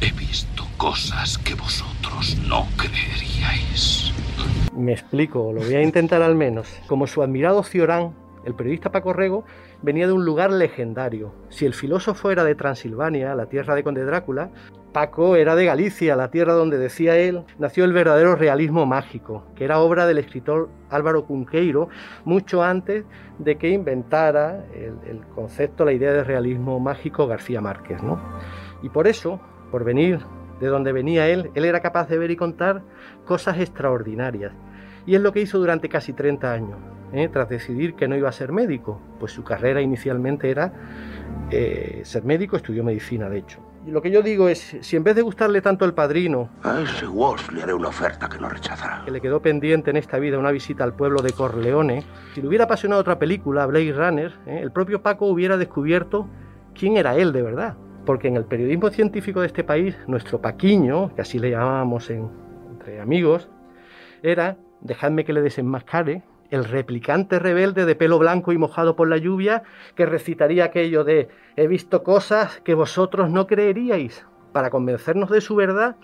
he 0.00 0.12
visto 0.12 0.64
cosas 0.76 1.36
que 1.38 1.54
vosotros 1.54 2.38
no 2.48 2.66
creeríais. 2.76 4.12
Me 4.74 4.92
explico, 4.92 5.52
lo 5.52 5.60
voy 5.60 5.74
a 5.74 5.82
intentar 5.82 6.22
al 6.22 6.36
menos. 6.36 6.68
Como 6.86 7.06
su 7.06 7.22
admirado 7.22 7.62
Ciorán, 7.62 8.14
el 8.44 8.54
periodista 8.54 8.90
Paco 8.90 9.12
Rego 9.12 9.44
venía 9.82 10.06
de 10.06 10.12
un 10.12 10.24
lugar 10.24 10.52
legendario. 10.52 11.32
Si 11.48 11.66
el 11.66 11.74
filósofo 11.74 12.30
era 12.30 12.44
de 12.44 12.54
Transilvania, 12.54 13.34
la 13.34 13.46
tierra 13.46 13.74
de 13.74 13.82
Conde 13.82 14.04
Drácula, 14.04 14.50
Paco 14.92 15.36
era 15.36 15.54
de 15.54 15.66
Galicia, 15.66 16.16
la 16.16 16.30
tierra 16.30 16.52
donde, 16.52 16.76
decía 16.76 17.16
él, 17.16 17.44
nació 17.58 17.84
el 17.84 17.92
verdadero 17.92 18.34
realismo 18.34 18.86
mágico, 18.86 19.44
que 19.54 19.64
era 19.64 19.78
obra 19.78 20.06
del 20.06 20.18
escritor 20.18 20.68
Álvaro 20.90 21.26
Cunqueiro, 21.26 21.88
mucho 22.24 22.62
antes 22.62 23.04
de 23.38 23.56
que 23.56 23.68
inventara 23.68 24.64
el, 24.74 25.20
concepto, 25.34 25.84
la 25.84 25.92
idea 25.92 26.12
de 26.12 26.24
realismo 26.24 26.80
mágico 26.80 27.26
García 27.28 27.60
Márquez. 27.60 28.02
¿no? 28.02 28.20
Y 28.82 28.88
por 28.88 29.06
eso, 29.06 29.40
por 29.70 29.84
venir 29.84 30.18
de 30.60 30.66
donde 30.66 30.92
venía 30.92 31.28
él, 31.28 31.50
él 31.54 31.64
era 31.64 31.80
capaz 31.80 32.08
de 32.08 32.18
ver 32.18 32.30
y 32.32 32.36
contar 32.36 32.82
cosas 33.24 33.58
extraordinarias. 33.58 34.52
Y 35.06 35.14
es 35.14 35.20
lo 35.20 35.32
que 35.32 35.40
hizo 35.40 35.58
durante 35.58 35.88
casi 35.88 36.12
30 36.12 36.52
años, 36.52 36.78
¿eh? 37.12 37.28
tras 37.28 37.48
decidir 37.48 37.94
que 37.94 38.08
no 38.08 38.16
iba 38.16 38.28
a 38.28 38.32
ser 38.32 38.52
médico, 38.52 39.00
pues 39.18 39.32
su 39.32 39.44
carrera 39.44 39.80
inicialmente 39.80 40.50
era 40.50 40.72
eh, 41.50 42.02
ser 42.04 42.24
médico, 42.24 42.56
estudió 42.56 42.84
medicina 42.84 43.28
de 43.28 43.38
hecho. 43.38 43.60
Y 43.86 43.92
lo 43.92 44.02
que 44.02 44.10
yo 44.10 44.20
digo 44.20 44.50
es, 44.50 44.76
si 44.82 44.96
en 44.96 45.04
vez 45.04 45.16
de 45.16 45.22
gustarle 45.22 45.62
tanto 45.62 45.86
el 45.86 45.94
padrino, 45.94 46.50
a 46.62 46.82
ese 46.82 47.08
Walsh 47.08 47.50
le 47.50 47.62
haré 47.62 47.72
una 47.72 47.88
oferta 47.88 48.28
que 48.28 48.38
no 48.38 48.48
rechazará. 48.48 49.02
Que 49.06 49.10
le 49.10 49.22
quedó 49.22 49.40
pendiente 49.40 49.90
en 49.90 49.96
esta 49.96 50.18
vida 50.18 50.38
una 50.38 50.50
visita 50.50 50.84
al 50.84 50.94
pueblo 50.94 51.22
de 51.22 51.32
Corleone, 51.32 52.04
si 52.34 52.42
le 52.42 52.48
hubiera 52.48 52.64
apasionado 52.64 53.00
otra 53.00 53.18
película, 53.18 53.64
Blade 53.64 53.92
Runner, 53.92 54.32
¿eh? 54.46 54.60
el 54.62 54.70
propio 54.70 55.02
Paco 55.02 55.26
hubiera 55.26 55.56
descubierto 55.56 56.28
quién 56.74 56.98
era 56.98 57.16
él 57.16 57.32
de 57.32 57.42
verdad. 57.42 57.76
Porque 58.04 58.28
en 58.28 58.36
el 58.36 58.44
periodismo 58.44 58.90
científico 58.90 59.40
de 59.40 59.46
este 59.46 59.64
país, 59.64 59.96
nuestro 60.06 60.40
Paquiño, 60.40 61.14
que 61.14 61.22
así 61.22 61.38
le 61.38 61.50
llamábamos 61.50 62.10
entre 62.10 63.00
amigos, 63.00 63.48
era, 64.22 64.58
dejadme 64.80 65.24
que 65.24 65.32
le 65.32 65.42
desenmascare, 65.42 66.22
el 66.50 66.64
replicante 66.64 67.38
rebelde 67.38 67.84
de 67.84 67.94
pelo 67.94 68.18
blanco 68.18 68.52
y 68.52 68.58
mojado 68.58 68.96
por 68.96 69.08
la 69.08 69.16
lluvia 69.16 69.62
que 69.94 70.06
recitaría 70.06 70.64
aquello 70.64 71.04
de 71.04 71.28
he 71.56 71.66
visto 71.66 72.02
cosas 72.02 72.60
que 72.60 72.74
vosotros 72.74 73.30
no 73.30 73.46
creeríais, 73.46 74.26
para 74.52 74.70
convencernos 74.70 75.30
de 75.30 75.40
su 75.40 75.54
verdad 75.54 75.96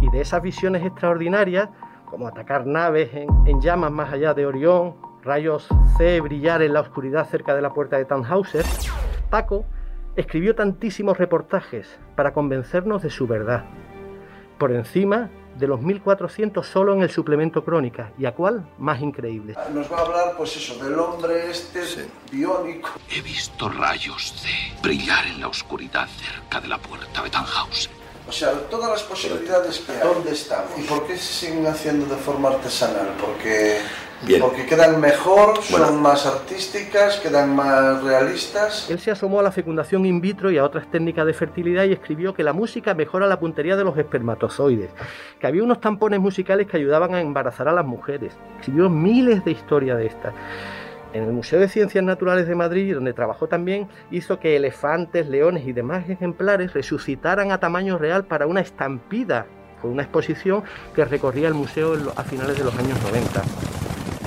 y 0.00 0.10
de 0.10 0.20
esas 0.20 0.42
visiones 0.42 0.84
extraordinarias, 0.84 1.68
como 2.04 2.28
atacar 2.28 2.66
naves 2.66 3.10
en, 3.14 3.60
llamas 3.60 3.90
más 3.90 4.12
allá 4.12 4.34
de 4.34 4.46
Orión, 4.46 4.94
rayos 5.22 5.66
C 5.96 6.20
brillar 6.20 6.62
en 6.62 6.74
la 6.74 6.80
oscuridad 6.80 7.26
cerca 7.26 7.54
de 7.54 7.62
la 7.62 7.72
puerta 7.72 7.96
de 7.96 8.04
Tannhauser, 8.04 8.64
Paco 9.30 9.64
escribió 10.14 10.54
tantísimos 10.54 11.18
reportajes 11.18 11.98
para 12.14 12.32
convencernos 12.32 13.02
de 13.02 13.10
su 13.10 13.26
verdad, 13.26 13.64
por 14.58 14.72
encima 14.72 15.30
de 15.56 15.66
los 15.66 15.80
1400 15.80 16.66
solo 16.66 16.94
en 16.94 17.02
el 17.02 17.10
suplemento 17.10 17.64
Crónica. 17.64 18.12
¿Y 18.18 18.26
a 18.26 18.34
cuál? 18.34 18.66
Más 18.78 19.00
increíble. 19.00 19.54
Nos 19.72 19.90
va 19.90 19.98
a 19.98 20.00
hablar, 20.02 20.34
pues 20.36 20.56
eso, 20.56 20.82
del 20.82 20.98
hombre 20.98 21.50
este 21.50 21.82
biónico. 22.30 22.90
He 23.10 23.20
visto 23.22 23.68
rayos 23.68 24.42
de 24.42 24.80
brillar 24.82 25.26
en 25.26 25.40
la 25.40 25.48
oscuridad 25.48 26.08
cerca 26.08 26.60
de 26.60 26.68
la 26.68 26.78
puerta 26.78 27.22
de 27.22 27.30
Tannhausen. 27.30 27.92
O 28.28 28.32
sea, 28.32 28.52
todas 28.70 28.90
las 28.90 29.02
posibilidades 29.02 29.80
que 29.80 29.92
hay. 29.92 29.98
¿Dónde 29.98 30.32
estamos? 30.32 30.70
¿Y 30.78 30.82
por 30.82 31.06
qué 31.06 31.16
se 31.16 31.46
siguen 31.46 31.66
haciendo 31.66 32.06
de 32.06 32.20
forma 32.20 32.50
artesanal? 32.50 33.14
Porque 33.20 33.78
porque 34.40 34.66
quedan 34.66 35.00
mejor, 35.00 35.62
son 35.62 36.00
más 36.00 36.26
artísticas, 36.26 37.18
quedan 37.18 37.54
más 37.54 38.02
realistas. 38.02 38.88
Él 38.88 38.98
se 38.98 39.10
asomó 39.10 39.40
a 39.40 39.42
la 39.42 39.52
fecundación 39.52 40.06
in 40.06 40.20
vitro 40.20 40.50
y 40.50 40.58
a 40.58 40.64
otras 40.64 40.90
técnicas 40.90 41.26
de 41.26 41.34
fertilidad 41.34 41.84
y 41.84 41.92
escribió 41.92 42.32
que 42.32 42.44
la 42.44 42.52
música 42.52 42.94
mejora 42.94 43.26
la 43.26 43.40
puntería 43.40 43.76
de 43.76 43.84
los 43.84 43.98
espermatozoides, 43.98 44.90
que 45.40 45.46
había 45.46 45.62
unos 45.62 45.80
tampones 45.80 46.20
musicales 46.20 46.66
que 46.68 46.76
ayudaban 46.76 47.14
a 47.14 47.20
embarazar 47.20 47.68
a 47.68 47.72
las 47.72 47.84
mujeres. 47.84 48.32
Escribió 48.60 48.88
miles 48.88 49.44
de 49.44 49.50
historias 49.50 49.98
de 49.98 50.06
estas. 50.06 50.34
En 51.12 51.24
el 51.24 51.32
Museo 51.32 51.60
de 51.60 51.68
Ciencias 51.68 52.02
Naturales 52.02 52.46
de 52.48 52.54
Madrid, 52.54 52.94
donde 52.94 53.12
trabajó 53.12 53.46
también, 53.46 53.86
hizo 54.10 54.38
que 54.38 54.56
elefantes, 54.56 55.28
leones 55.28 55.66
y 55.66 55.72
demás 55.72 56.08
ejemplares 56.08 56.72
resucitaran 56.72 57.52
a 57.52 57.60
tamaño 57.60 57.98
real 57.98 58.24
para 58.24 58.46
una 58.46 58.60
estampida. 58.60 59.46
Fue 59.82 59.90
una 59.90 60.04
exposición 60.04 60.62
que 60.94 61.04
recorría 61.04 61.48
el 61.48 61.54
museo 61.54 61.94
a 62.16 62.22
finales 62.22 62.56
de 62.56 62.64
los 62.64 62.78
años 62.78 62.98
90. 63.02 63.71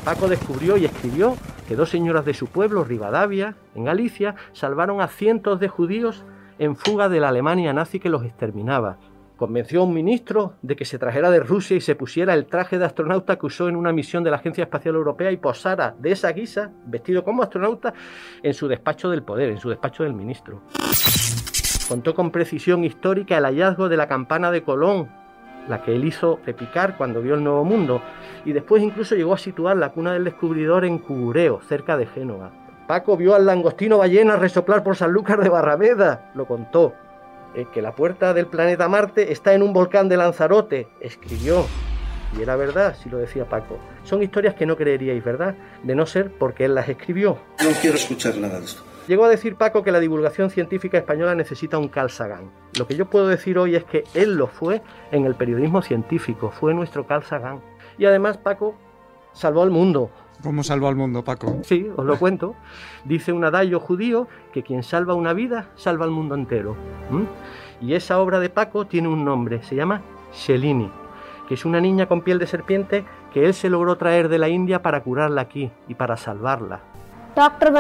Paco 0.06 0.28
descubrió 0.28 0.78
y 0.78 0.86
escribió 0.86 1.36
que 1.68 1.76
dos 1.76 1.90
señoras 1.90 2.26
de 2.26 2.36
su 2.36 2.46
pueblo, 2.46 2.84
Rivadavia, 2.84 3.56
en 3.74 3.86
Galicia, 3.86 4.36
salvaron 4.54 5.02
a 5.02 5.08
cientos 5.08 5.60
de 5.60 5.68
judíos 5.68 6.24
en 6.60 6.76
fuga 6.76 7.10
de 7.10 7.20
la 7.20 7.30
Alemania 7.30 7.74
nazi 7.74 8.00
que 8.00 8.10
los 8.10 8.24
exterminaba. 8.24 9.00
Convenció 9.36 9.82
a 9.82 9.84
un 9.86 9.96
ministro 9.96 10.54
de 10.62 10.76
que 10.76 10.86
se 10.86 11.00
trajera 11.00 11.32
de 11.32 11.40
Rusia 11.40 11.76
y 11.76 11.82
se 11.82 11.96
pusiera 11.96 12.36
el 12.36 12.46
traje 12.46 12.78
de 12.78 12.86
astronauta 12.86 13.38
que 13.38 13.48
usó 13.48 13.68
en 13.68 13.76
una 13.76 13.92
misión 13.92 14.24
de 14.24 14.30
la 14.30 14.38
Agencia 14.38 14.66
Espacial 14.66 14.94
Europea 14.94 15.32
y 15.32 15.38
posara 15.38 15.96
de 15.98 16.12
esa 16.12 16.32
guisa, 16.34 16.70
vestido 16.86 17.24
como 17.24 17.42
astronauta, 17.42 17.96
en 18.44 18.54
su 18.54 18.68
despacho 18.68 19.10
del 19.10 19.24
poder, 19.24 19.50
en 19.50 19.58
su 19.58 19.70
despacho 19.70 20.04
del 20.04 20.14
ministro. 20.14 20.62
Contó 21.90 22.14
con 22.14 22.30
precisión 22.30 22.84
histórica 22.84 23.40
el 23.40 23.46
hallazgo 23.46 23.90
de 23.90 23.98
la 23.98 24.08
campana 24.08 24.52
de 24.52 24.62
Colón, 24.62 25.10
la 25.68 25.82
que 25.82 25.96
él 25.96 26.06
hizo 26.06 26.40
repicar 26.46 26.98
cuando 26.98 27.22
vio 27.22 27.36
el 27.36 27.44
Nuevo 27.44 27.64
Mundo, 27.64 28.02
y 28.46 28.54
después 28.54 28.84
incluso 28.84 29.16
llegó 29.16 29.34
a 29.34 29.38
situar 29.38 29.78
la 29.78 29.90
cuna 29.90 30.14
del 30.14 30.24
descubridor 30.24 30.86
en 30.86 31.00
Cugureo, 31.00 31.62
cerca 31.68 31.98
de 31.98 32.06
Génova. 32.06 32.52
Paco 32.88 33.18
vio 33.18 33.34
al 33.34 33.46
langostino 33.46 33.98
ballena 33.98 34.36
resoplar 34.36 34.84
por 34.84 34.96
Sanlúcar 34.96 35.42
de 35.42 35.50
Barrameda, 35.50 36.32
lo 36.36 36.46
contó. 36.46 36.94
Eh, 37.56 37.66
que 37.74 37.82
la 37.82 37.96
puerta 37.96 38.34
del 38.34 38.48
planeta 38.48 38.88
Marte 38.90 39.32
está 39.32 39.54
en 39.54 39.64
un 39.64 39.74
volcán 39.74 40.10
de 40.10 40.18
Lanzarote, 40.18 40.88
escribió. 41.00 41.66
Y 42.38 42.42
era 42.42 42.56
verdad, 42.58 42.96
si 43.02 43.10
lo 43.10 43.18
decía 43.18 43.46
Paco. 43.46 43.80
Son 44.04 44.22
historias 44.22 44.56
que 44.56 44.66
no 44.66 44.76
creeríais, 44.76 45.24
¿verdad? 45.24 45.56
De 45.84 45.96
no 45.96 46.06
ser 46.06 46.32
porque 46.32 46.66
él 46.66 46.76
las 46.76 46.90
escribió. 46.90 47.38
No 47.64 47.70
quiero 47.82 47.96
escuchar 47.96 48.36
nada 48.38 48.60
de 48.60 48.66
esto. 48.66 48.84
Llegó 49.08 49.26
a 49.26 49.30
decir 49.30 49.56
Paco 49.56 49.84
que 49.84 49.92
la 49.92 50.00
divulgación 50.00 50.50
científica 50.50 50.98
española 50.98 51.36
necesita 51.36 51.78
un 51.78 51.90
Carl 51.90 52.10
Sagan. 52.10 52.50
Lo 52.80 52.88
que 52.88 52.96
yo 52.96 53.06
puedo 53.06 53.28
decir 53.28 53.60
hoy 53.60 53.76
es 53.76 53.84
que 53.84 54.04
él 54.16 54.36
lo 54.36 54.48
fue 54.48 54.82
en 55.12 55.26
el 55.26 55.36
periodismo 55.36 55.84
científico, 55.84 56.50
fue 56.50 56.74
nuestro 56.74 57.06
Carl 57.06 57.24
Sagan. 57.24 57.62
Y 58.00 58.06
además 58.06 58.38
Paco 58.38 58.74
salvó 59.32 59.62
al 59.62 59.70
mundo. 59.70 60.10
¿Cómo 60.42 60.64
salvó 60.64 60.88
al 60.88 60.96
mundo, 60.96 61.24
Paco? 61.24 61.60
Sí, 61.64 61.88
os 61.96 62.04
lo 62.04 62.18
cuento. 62.18 62.56
Dice 63.04 63.32
un 63.32 63.46
adagio 63.46 63.80
judío 63.80 64.28
que 64.52 64.64
quien 64.64 64.82
salva 64.82 65.14
una 65.14 65.34
vida, 65.34 65.70
salva 65.76 66.06
al 66.06 66.12
mundo 66.12 66.34
entero. 66.34 66.76
Y 67.80 67.94
esa 67.94 68.20
obra 68.20 68.40
de 68.40 68.50
Paco 68.50 68.86
tiene 68.86 69.08
un 69.08 69.24
nombre, 69.24 69.62
se 69.62 69.76
llama 69.76 70.02
Shelini, 70.34 70.90
que 71.48 71.54
es 71.54 71.64
una 71.64 71.80
niña 71.80 72.08
con 72.08 72.22
piel 72.22 72.40
de 72.40 72.48
serpiente 72.48 73.06
que 73.32 73.46
él 73.46 73.54
se 73.54 73.70
logró 73.70 73.98
traer 73.98 74.30
de 74.30 74.40
la 74.40 74.50
India 74.50 74.82
para 74.82 75.04
curarla 75.04 75.42
aquí 75.42 75.72
y 75.88 75.94
para 75.94 76.18
salvarla. 76.18 76.80
Doctor 77.36 77.72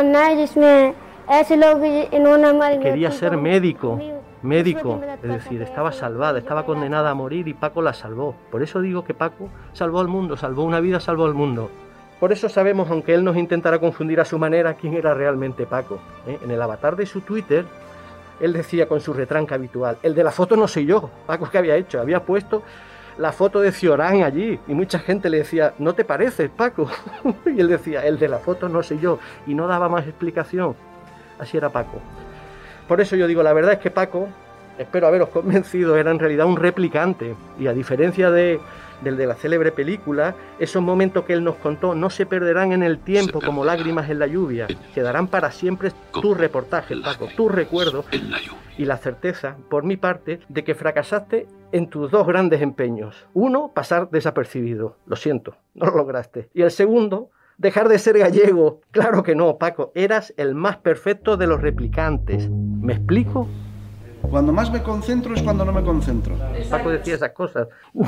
Quería 2.81 3.11
ser 3.11 3.37
médico, 3.37 3.99
médico, 4.43 5.01
es 5.23 5.29
decir, 5.29 5.61
estaba 5.61 5.91
salvada, 5.91 6.37
estaba 6.37 6.65
condenada 6.65 7.09
a 7.09 7.13
morir 7.15 7.47
y 7.47 7.53
Paco 7.53 7.81
la 7.81 7.93
salvó. 7.93 8.35
Por 8.51 8.61
eso 8.61 8.79
digo 8.79 9.03
que 9.03 9.13
Paco 9.13 9.49
salvó 9.73 9.99
al 9.99 10.07
mundo, 10.07 10.37
salvó 10.37 10.63
una 10.63 10.79
vida, 10.79 10.99
salvó 10.99 11.25
al 11.25 11.33
mundo. 11.33 11.71
Por 12.19 12.31
eso 12.31 12.47
sabemos, 12.47 12.89
aunque 12.91 13.13
él 13.13 13.23
nos 13.23 13.37
intentara 13.37 13.79
confundir 13.79 14.19
a 14.21 14.25
su 14.25 14.37
manera, 14.37 14.75
quién 14.75 14.93
era 14.93 15.13
realmente 15.13 15.65
Paco. 15.65 15.99
¿eh? 16.27 16.37
En 16.43 16.51
el 16.51 16.61
avatar 16.61 16.95
de 16.95 17.05
su 17.05 17.21
Twitter, 17.21 17.65
él 18.39 18.53
decía 18.53 18.87
con 18.87 19.01
su 19.01 19.13
retranca 19.13 19.55
habitual, 19.55 19.97
el 20.03 20.13
de 20.13 20.23
la 20.23 20.31
foto 20.31 20.55
no 20.55 20.67
soy 20.67 20.85
yo, 20.85 21.09
Paco 21.25 21.49
que 21.49 21.57
había 21.57 21.75
hecho, 21.75 21.99
había 21.99 22.23
puesto 22.23 22.61
la 23.17 23.31
foto 23.31 23.61
de 23.61 23.71
Ciorán 23.71 24.23
allí 24.23 24.59
y 24.67 24.73
mucha 24.73 24.99
gente 24.99 25.29
le 25.29 25.39
decía, 25.39 25.73
no 25.79 25.93
te 25.93 26.05
pareces, 26.05 26.49
Paco. 26.49 26.87
y 27.45 27.59
él 27.59 27.67
decía, 27.67 28.05
el 28.05 28.19
de 28.19 28.27
la 28.27 28.37
foto 28.39 28.69
no 28.69 28.83
soy 28.83 28.99
yo, 28.99 29.19
y 29.47 29.55
no 29.55 29.67
daba 29.67 29.89
más 29.89 30.05
explicación. 30.05 30.75
Así 31.39 31.57
era 31.57 31.69
Paco. 31.69 31.99
Por 32.87 33.01
eso 33.01 33.15
yo 33.15 33.27
digo, 33.27 33.43
la 33.43 33.53
verdad 33.53 33.73
es 33.73 33.79
que 33.79 33.91
Paco, 33.91 34.27
espero 34.77 35.07
haberos 35.07 35.29
convencido, 35.33 35.97
era 35.97 36.11
en 36.11 36.19
realidad 36.19 36.45
un 36.45 36.57
replicante. 36.57 37.35
Y 37.59 37.67
a 37.67 37.73
diferencia 37.73 38.31
de, 38.31 38.59
del 39.01 39.17
de 39.17 39.27
la 39.27 39.35
célebre 39.35 39.71
película, 39.71 40.35
esos 40.59 40.81
momentos 40.81 41.25
que 41.25 41.33
él 41.33 41.43
nos 41.43 41.55
contó 41.55 41.95
no 41.95 42.09
se 42.09 42.25
perderán 42.25 42.71
en 42.71 42.83
el 42.83 42.99
tiempo 42.99 43.41
como 43.41 43.65
lágrimas 43.65 44.09
en 44.09 44.19
la 44.19 44.27
lluvia. 44.27 44.67
Quedarán 44.93 45.27
para 45.27 45.51
siempre 45.51 45.91
tus 46.11 46.37
reportajes, 46.37 46.99
Paco, 46.99 47.27
tus 47.35 47.51
recuerdos 47.51 48.05
y 48.77 48.85
la 48.85 48.97
certeza, 48.97 49.55
por 49.69 49.83
mi 49.83 49.97
parte, 49.97 50.39
de 50.49 50.63
que 50.63 50.75
fracasaste 50.75 51.47
en 51.71 51.89
tus 51.89 52.11
dos 52.11 52.27
grandes 52.27 52.61
empeños. 52.61 53.25
Uno, 53.33 53.71
pasar 53.73 54.09
desapercibido. 54.09 54.97
Lo 55.05 55.15
siento, 55.15 55.55
no 55.73 55.87
lo 55.87 55.97
lograste. 55.97 56.49
Y 56.53 56.61
el 56.61 56.71
segundo, 56.71 57.29
dejar 57.57 57.89
de 57.89 57.99
ser 57.99 58.17
gallego. 58.17 58.81
Claro 58.91 59.23
que 59.23 59.35
no, 59.35 59.57
Paco. 59.57 59.91
Eras 59.95 60.33
el 60.37 60.55
más 60.55 60.77
perfecto 60.77 61.37
de 61.37 61.47
los 61.47 61.61
replicantes. 61.61 62.49
¿Me 62.49 62.93
explico? 62.93 63.47
Cuando 64.29 64.51
más 64.51 64.71
me 64.71 64.81
concentro 64.81 65.35
es 65.35 65.41
cuando 65.41 65.65
no 65.65 65.71
me 65.71 65.83
concentro. 65.83 66.35
Paco 66.69 66.89
decía 66.89 67.15
esas 67.15 67.31
cosas. 67.31 67.67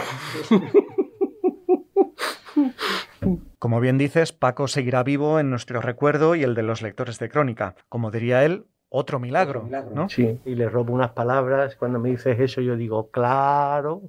Como 3.60 3.80
bien 3.80 3.98
dices, 3.98 4.34
Paco 4.34 4.68
seguirá 4.68 5.04
vivo 5.04 5.40
en 5.40 5.50
nuestro 5.50 5.82
recuerdo 5.82 6.36
y 6.36 6.44
el 6.44 6.56
de 6.56 6.64
los 6.64 6.82
lectores 6.82 7.20
de 7.20 7.30
crónica. 7.30 7.76
Como 7.90 8.12
diría 8.12 8.44
él, 8.46 8.66
otro 8.90 9.20
milagro, 9.20 9.70
¿no? 9.94 10.10
Sí, 10.10 10.40
y 10.46 10.56
le 10.56 10.70
robo 10.70 10.94
unas 10.94 11.12
palabras. 11.12 11.76
Cuando 11.76 12.00
me 12.00 12.10
dices 12.10 12.40
eso, 12.40 12.62
yo 12.62 12.76
digo, 12.76 13.10
claro, 13.12 14.04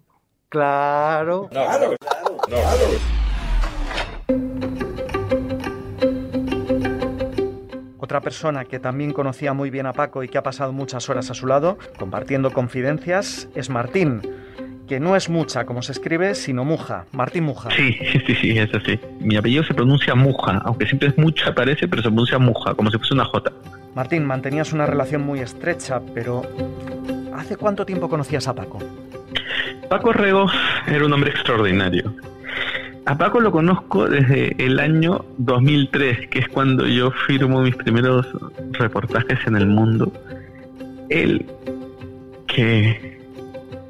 claro. 0.48 1.48
claro, 1.50 1.96
claro, 1.98 2.36
claro. 2.46 3.17
Otra 8.08 8.22
persona 8.22 8.64
que 8.64 8.78
también 8.78 9.12
conocía 9.12 9.52
muy 9.52 9.68
bien 9.68 9.84
a 9.84 9.92
Paco 9.92 10.22
y 10.22 10.28
que 10.28 10.38
ha 10.38 10.42
pasado 10.42 10.72
muchas 10.72 11.10
horas 11.10 11.30
a 11.30 11.34
su 11.34 11.46
lado, 11.46 11.76
compartiendo 11.98 12.54
confidencias, 12.54 13.50
es 13.54 13.68
Martín, 13.68 14.22
que 14.88 14.98
no 14.98 15.14
es 15.14 15.28
mucha 15.28 15.66
como 15.66 15.82
se 15.82 15.92
escribe, 15.92 16.34
sino 16.34 16.64
Muja, 16.64 17.04
Martín 17.12 17.44
Muja. 17.44 17.68
Sí, 17.70 17.98
sí, 18.26 18.34
sí, 18.34 18.58
es 18.58 18.74
así. 18.74 18.98
Mi 19.20 19.36
apellido 19.36 19.62
se 19.62 19.74
pronuncia 19.74 20.14
Muja, 20.14 20.62
aunque 20.64 20.86
siempre 20.86 21.10
es 21.10 21.18
mucha 21.18 21.54
parece, 21.54 21.86
pero 21.86 22.00
se 22.00 22.08
pronuncia 22.08 22.38
Muja, 22.38 22.74
como 22.74 22.90
si 22.90 22.96
fuese 22.96 23.12
una 23.12 23.26
J. 23.26 23.52
Martín, 23.94 24.24
mantenías 24.24 24.72
una 24.72 24.86
relación 24.86 25.20
muy 25.20 25.40
estrecha, 25.40 26.00
pero 26.14 26.40
¿hace 27.34 27.56
cuánto 27.56 27.84
tiempo 27.84 28.08
conocías 28.08 28.48
a 28.48 28.54
Paco? 28.54 28.78
Paco 29.90 30.14
Rego 30.14 30.46
era 30.86 31.04
un 31.04 31.12
hombre 31.12 31.28
extraordinario. 31.28 32.14
A 33.08 33.16
Paco 33.16 33.40
lo 33.40 33.50
conozco 33.50 34.06
desde 34.06 34.54
el 34.62 34.78
año 34.78 35.24
2003, 35.38 36.28
que 36.28 36.40
es 36.40 36.48
cuando 36.48 36.86
yo 36.86 37.10
firmo 37.10 37.62
mis 37.62 37.74
primeros 37.74 38.26
reportajes 38.72 39.38
en 39.46 39.56
el 39.56 39.66
mundo. 39.66 40.12
Él, 41.08 41.46
que 42.46 43.18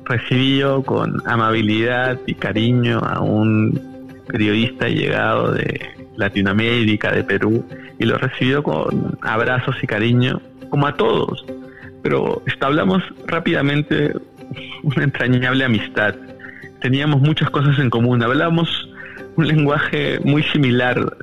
recibió 0.05 0.85
con 0.85 1.21
amabilidad 1.27 2.21
y 2.27 2.35
cariño 2.35 3.01
a 3.01 3.21
un 3.21 4.23
periodista 4.29 4.89
llegado 4.89 5.51
de 5.51 5.81
Latinoamérica, 6.15 7.11
de 7.11 7.25
Perú, 7.25 7.65
y 7.99 8.05
lo 8.05 8.19
recibió 8.19 8.63
con 8.63 9.19
abrazos 9.23 9.75
y 9.83 9.89
cariño, 9.89 10.41
como 10.71 10.87
a 10.87 10.95
todos. 10.95 11.45
Pero 12.05 12.41
establamos 12.47 13.03
rápidamente 13.27 14.13
una 14.85 15.03
entrañable 15.03 15.65
amistad. 15.65 16.15
Teníamos 16.81 17.21
muchas 17.21 17.51
cosas 17.51 17.81
en 17.81 17.91
común, 17.91 18.23
hablábamos 18.23 18.88
un 19.38 19.47
lenguaje 19.47 20.18
muy 20.25 20.42
similar 20.42 21.16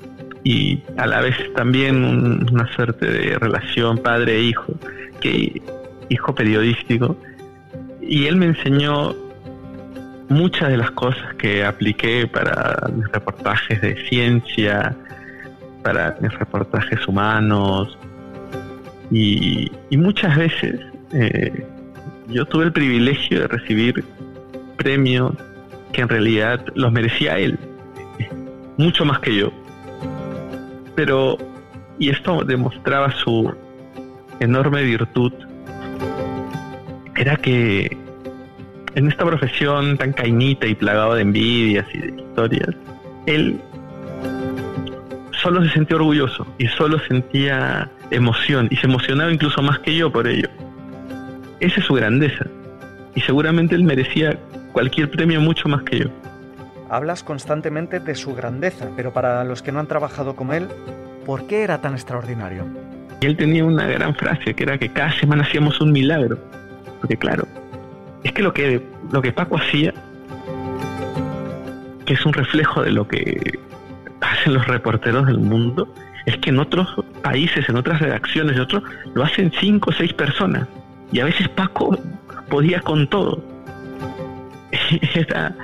y 0.46 0.82
a 0.96 1.06
la 1.06 1.20
vez 1.20 1.36
también 1.54 2.48
una 2.50 2.66
suerte 2.74 3.08
de 3.08 3.38
relación 3.38 3.98
padre-hijo, 3.98 4.74
que 5.20 5.62
hijo 6.08 6.34
periodístico. 6.34 7.18
Y 8.02 8.28
él 8.28 8.38
me 8.38 8.46
enseñó 8.46 9.14
muchas 10.30 10.70
de 10.70 10.78
las 10.78 10.92
cosas 10.92 11.36
que 11.36 11.66
apliqué 11.66 12.26
para 12.26 12.88
mis 12.96 13.06
reportajes 13.12 13.82
de 13.82 13.98
ciencia, 14.08 14.96
para 15.84 16.18
mis 16.22 16.34
reportajes 16.40 17.06
humanos, 17.10 17.98
y, 19.12 19.70
muchas 19.92 20.38
veces 20.38 20.80
eh, 21.14 21.66
yo 22.30 22.46
tuve 22.46 22.66
el 22.66 22.72
privilegio 22.72 23.42
de 23.42 23.48
recibir 23.48 24.04
premios 24.78 25.34
que 25.92 26.02
en 26.02 26.10
realidad 26.10 26.66
los 26.76 26.92
merecía 26.92 27.38
él, 27.38 27.58
mucho 28.78 29.06
más 29.06 29.20
que 29.20 29.36
yo. 29.36 29.52
Pero, 30.96 31.38
y 32.00 32.10
esto 32.10 32.44
demostraba 32.44 33.12
su 33.12 33.54
enorme 34.40 34.84
virtud, 34.84 35.34
era 37.16 37.38
que 37.38 37.98
en 38.96 39.08
esta 39.08 39.26
profesión 39.26 39.98
tan 39.98 40.14
cañita 40.14 40.68
y 40.68 40.76
plagado 40.76 41.16
de 41.16 41.22
envidias 41.22 41.86
y 41.94 42.00
de 42.00 42.22
historias, 42.22 42.76
él 43.26 43.60
solo 45.32 45.64
se 45.64 45.72
sentía 45.72 45.98
orgulloso 45.98 46.48
y 46.58 46.68
solo 46.68 47.00
sentía 47.08 47.90
emoción 48.12 48.68
y 48.72 48.78
se 48.78 48.88
emocionaba 48.88 49.32
incluso 49.32 49.62
más 49.62 49.80
que 49.80 49.96
yo 49.96 50.12
por 50.12 50.28
ello. 50.28 50.50
Esa 51.60 51.80
es 51.80 51.86
su 51.86 51.94
grandeza 51.94 52.46
y 53.16 53.22
seguramente 53.22 53.76
él 53.76 53.84
merecía 53.84 54.38
cualquier 54.72 55.10
premio 55.10 55.40
mucho 55.42 55.70
más 55.70 55.84
que 55.84 56.00
yo. 56.00 56.08
Hablas 56.90 57.24
constantemente 57.24 58.00
de 58.00 58.16
su 58.16 58.36
grandeza, 58.36 58.90
pero 58.96 59.12
para 59.12 59.44
los 59.44 59.62
que 59.62 59.72
no 59.72 59.80
han 59.80 59.88
trabajado 59.88 60.36
con 60.36 60.54
él, 60.54 60.68
¿por 61.26 61.48
qué 61.48 61.64
era 61.64 61.82
tan 61.82 61.94
extraordinario? 61.94 62.66
Él 63.22 63.36
tenía 63.38 63.66
una 63.66 63.88
gran 63.88 64.14
frase 64.16 64.54
que 64.54 64.64
era 64.64 64.78
que 64.78 64.90
cada 64.90 65.12
semana 65.14 65.44
hacíamos 65.44 65.82
un 65.82 65.92
milagro. 65.92 66.38
Porque 67.00 67.18
claro, 67.18 67.48
es 68.24 68.32
que 68.34 68.44
lo 68.44 68.54
que, 68.54 68.82
lo 69.12 69.22
que 69.22 69.32
Paco 69.32 69.58
hacía, 69.58 69.94
que 72.06 72.14
es 72.14 72.26
un 72.26 72.34
reflejo 72.34 72.84
de 72.84 72.92
lo 72.92 73.08
que 73.08 73.60
hacen 74.22 74.54
los 74.54 74.68
reporteros 74.68 75.26
del 75.26 75.40
mundo, 75.40 75.92
es 76.26 76.38
que 76.38 76.50
en 76.50 76.60
otros 76.60 76.88
países, 77.24 77.68
en 77.70 77.78
otras 77.78 78.00
redacciones, 78.00 78.56
de 78.56 78.62
otros, 78.62 78.84
lo 79.14 79.24
hacen 79.24 79.52
cinco 79.60 79.90
o 79.90 79.94
seis 79.94 80.14
personas. 80.14 80.68
Y 81.12 81.20
a 81.20 81.26
veces 81.26 81.48
Paco 81.50 81.98
podía 82.50 82.80
con 82.82 83.08
todo. 83.08 83.44
Era 85.16 85.56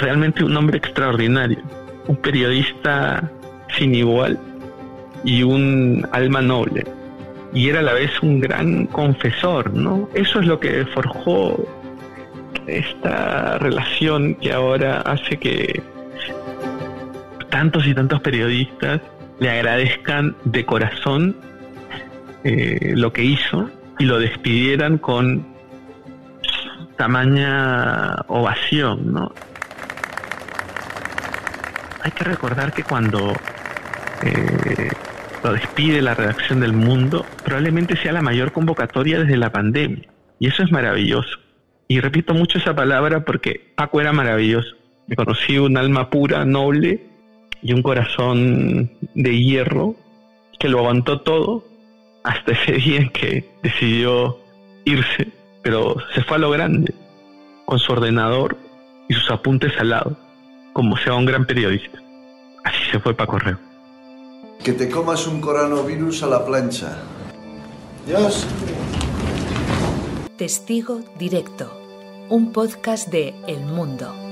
realmente 0.00 0.44
un 0.44 0.56
hombre 0.56 0.78
extraordinario, 0.78 1.58
un 2.06 2.16
periodista 2.16 3.30
sin 3.76 3.94
igual 3.94 4.38
y 5.24 5.42
un 5.42 6.06
alma 6.12 6.40
noble. 6.40 6.84
Y 7.52 7.68
era 7.68 7.80
a 7.80 7.82
la 7.82 7.94
vez 7.94 8.10
un 8.22 8.40
gran 8.40 8.86
confesor, 8.86 9.72
¿no? 9.74 10.08
Eso 10.14 10.40
es 10.40 10.46
lo 10.46 10.60
que 10.60 10.86
forjó 10.86 11.66
esta 12.66 13.58
relación 13.58 14.34
que 14.36 14.52
ahora 14.52 15.00
hace 15.00 15.36
que 15.36 15.82
tantos 17.50 17.86
y 17.86 17.94
tantos 17.94 18.20
periodistas 18.20 19.00
le 19.40 19.50
agradezcan 19.50 20.36
de 20.44 20.64
corazón 20.64 21.36
eh, 22.44 22.92
lo 22.94 23.12
que 23.12 23.24
hizo 23.24 23.68
y 23.98 24.04
lo 24.04 24.18
despidieran 24.18 24.98
con 24.98 25.46
tamaña 26.96 28.14
ovación, 28.28 29.12
¿no? 29.12 29.32
Hay 32.02 32.10
que 32.12 32.24
recordar 32.24 32.72
que 32.72 32.82
cuando 32.82 33.32
eh, 34.22 34.90
lo 35.44 35.52
despide 35.52 36.02
la 36.02 36.14
redacción 36.14 36.60
del 36.60 36.72
mundo, 36.72 37.24
probablemente 37.44 37.96
sea 37.96 38.12
la 38.12 38.22
mayor 38.22 38.52
convocatoria 38.52 39.20
desde 39.20 39.36
la 39.36 39.50
pandemia. 39.50 40.08
Y 40.38 40.48
eso 40.48 40.62
es 40.62 40.72
maravilloso. 40.72 41.38
Y 41.88 42.00
repito 42.00 42.34
mucho 42.34 42.58
esa 42.58 42.74
palabra 42.74 43.24
porque 43.24 43.72
Paco 43.74 44.00
era 44.00 44.12
maravilloso. 44.12 44.76
Me 45.06 45.16
conocí 45.16 45.58
un 45.58 45.76
alma 45.76 46.08
pura, 46.08 46.44
noble, 46.44 47.10
y 47.62 47.72
un 47.72 47.82
corazón 47.82 48.90
de 49.14 49.38
hierro 49.38 49.94
que 50.58 50.68
lo 50.68 50.78
aguantó 50.80 51.20
todo 51.20 51.64
hasta 52.24 52.52
ese 52.52 52.72
día 52.84 53.00
en 53.00 53.10
que 53.10 53.44
decidió 53.62 54.38
irse, 54.84 55.28
pero 55.62 55.96
se 56.14 56.22
fue 56.22 56.36
a 56.36 56.40
lo 56.40 56.50
grande, 56.50 56.94
con 57.64 57.78
su 57.78 57.92
ordenador 57.92 58.56
y 59.08 59.14
sus 59.14 59.30
apuntes 59.30 59.72
al 59.78 59.90
lado, 59.90 60.16
como 60.72 60.96
sea 60.96 61.14
un 61.14 61.26
gran 61.26 61.44
periodista. 61.46 61.98
Así 62.64 62.78
se 62.90 63.00
fue 63.00 63.14
para 63.14 63.30
correo. 63.30 63.58
Que 64.62 64.72
te 64.72 64.88
comas 64.90 65.26
un 65.26 65.40
coronavirus 65.40 66.22
a 66.22 66.26
la 66.26 66.44
plancha. 66.44 66.98
Dios. 68.06 68.46
Testigo 70.36 71.00
Directo, 71.18 71.70
un 72.28 72.52
podcast 72.52 73.08
de 73.08 73.34
El 73.46 73.60
Mundo. 73.60 74.29